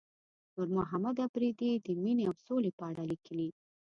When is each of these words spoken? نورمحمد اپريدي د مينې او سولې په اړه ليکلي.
نورمحمد 0.55 1.15
اپريدي 1.27 1.71
د 1.85 1.87
مينې 2.03 2.23
او 2.29 2.35
سولې 2.45 2.71
په 2.77 2.83
اړه 2.89 3.03
ليکلي. 3.11 3.49